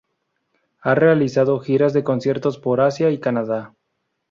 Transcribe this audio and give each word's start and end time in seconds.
Ha 0.81 0.95
realizado 0.95 1.59
giras 1.59 1.93
de 1.93 2.03
conciertos 2.03 2.57
por 2.57 2.81
Asia 2.81 3.11
y 3.11 3.19
Canadá. 3.19 3.75